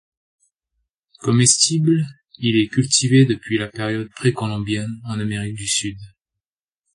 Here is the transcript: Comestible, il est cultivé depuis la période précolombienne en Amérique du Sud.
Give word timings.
Comestible, 1.19 2.07
il 2.39 2.55
est 2.57 2.69
cultivé 2.69 3.25
depuis 3.25 3.59
la 3.59 3.67
période 3.67 4.09
précolombienne 4.09 4.99
en 5.05 5.19
Amérique 5.19 5.53
du 5.53 5.67
Sud. 5.67 5.95